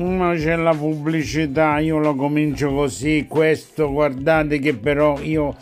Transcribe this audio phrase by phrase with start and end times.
[0.00, 5.54] Ma c'è la pubblicità, io lo comincio così, questo guardate che però io,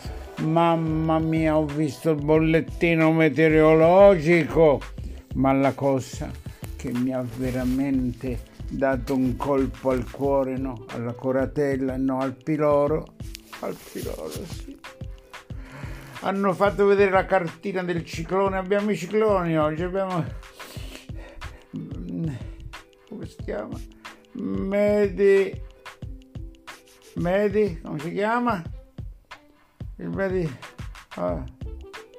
[0.43, 4.79] mamma mia, ho visto il bollettino meteorologico,
[5.33, 6.31] ma la cosa
[6.77, 13.15] che mi ha veramente dato un colpo al cuore, no, alla coratella, no, al piloro,
[13.59, 14.79] al piloro, sì.
[16.21, 20.23] Hanno fatto vedere la cartina del ciclone, abbiamo i cicloni oggi, abbiamo...
[23.09, 23.97] come si chiama?
[24.33, 25.61] Medi...
[27.15, 28.63] Medi, come si chiama?
[29.97, 30.49] Il Medi...
[31.15, 31.43] Ah,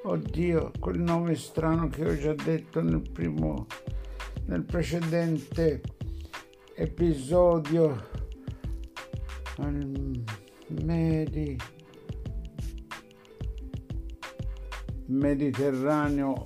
[0.03, 3.65] oddio, quel nome strano che ho già detto nel primo...
[4.45, 5.81] nel precedente
[6.75, 8.09] episodio.
[10.67, 11.57] Medi.
[15.05, 16.43] Mediterraneo.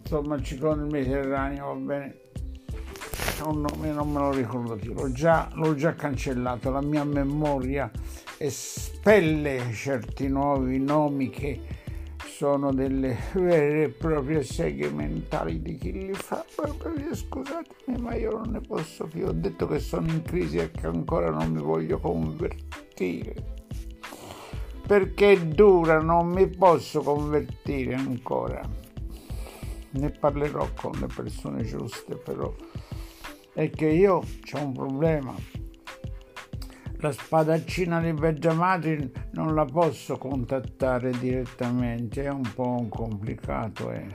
[0.00, 2.20] Insomma il ciclone Mediterraneo va bene
[3.46, 7.90] un nome non me lo ricordo più l'ho già, l'ho già cancellato la mia memoria
[8.38, 11.80] espelle certi nuovi nomi che
[12.42, 16.44] sono delle vere e proprie seghe mentali di chi li fa.
[17.12, 19.26] Scusatemi, ma io non ne posso più.
[19.26, 23.60] Ho detto che sono in crisi e che ancora non mi voglio convertire.
[24.84, 28.60] Perché è dura, non mi posso convertire ancora.
[29.90, 32.52] Ne parlerò con le persone giuste, però.
[33.54, 35.34] È che io ho un problema
[37.02, 43.90] la spadaccina di Beggiamati non la posso contattare direttamente, è un po' complicato.
[43.90, 44.06] Eh.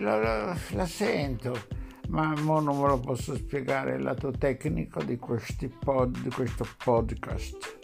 [0.00, 1.66] La, la, la, sento,
[2.08, 7.77] ma non me lo posso spiegare il lato tecnico di, pod, di questo podcast.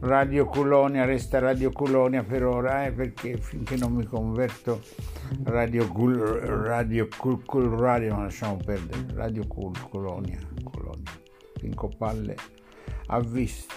[0.00, 4.80] Radio Culonia resta Radio Culonia per ora, eh, perché finché non mi converto
[5.44, 11.10] Radio Cool Radio Cool, cool Radio, ma lasciamo perdere, Radio Cool Colonia, Colonia,
[11.58, 12.36] Pinco Palle
[13.08, 13.74] ha visto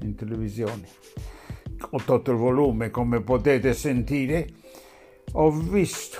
[0.00, 0.86] in televisione.
[1.90, 4.46] Ho tolto il volume, come potete sentire,
[5.32, 6.18] ho visto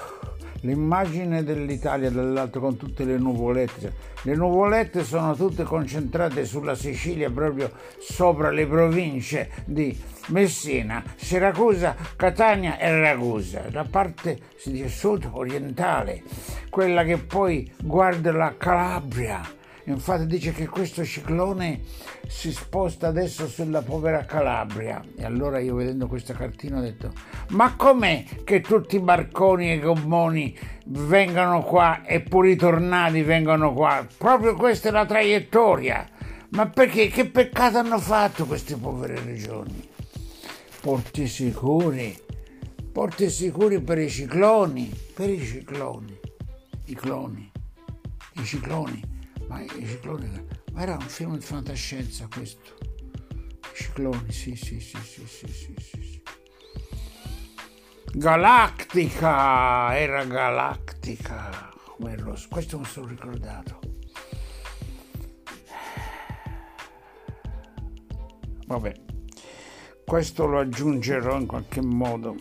[0.65, 4.13] l'immagine dell'Italia dall'alto con tutte le nuvolette.
[4.23, 9.97] Le nuvolette sono tutte concentrate sulla Sicilia, proprio sopra le province di
[10.29, 14.39] Messina, Siracusa, Catania e Ragusa, la parte
[14.87, 16.23] sud orientale,
[16.71, 21.83] quella che poi guarda la Calabria Infatti dice che questo ciclone
[22.27, 25.05] si sposta adesso sulla povera Calabria.
[25.15, 27.13] E allora io vedendo questa cartina ho detto,
[27.49, 30.57] ma com'è che tutti i barconi e i gommoni
[30.87, 34.07] vengano qua e pure i tornadi vengono qua?
[34.17, 36.09] Proprio questa è la traiettoria.
[36.51, 37.09] Ma perché?
[37.09, 39.87] Che peccato hanno fatto queste povere regioni?
[40.81, 42.17] Porti sicuri,
[42.91, 46.19] porti sicuri per i cicloni, per i cicloni,
[46.87, 47.51] i cloni,
[48.35, 49.13] i cicloni
[49.49, 52.75] ma i cicloni, ma era un film di fantascienza questo.
[53.75, 56.23] Cicloni, sì, sì, sì, sì, sì, sì, sì.
[58.13, 61.73] Galattica, era galattica.
[61.97, 63.81] Quello, questo mi sono ricordato.
[68.67, 68.95] Vabbè,
[70.05, 72.37] questo lo aggiungerò in qualche modo.